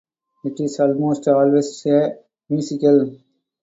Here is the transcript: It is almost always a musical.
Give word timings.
It 0.43 0.59
is 0.59 0.79
almost 0.79 1.27
always 1.27 1.85
a 1.85 2.17
musical. 2.49 3.15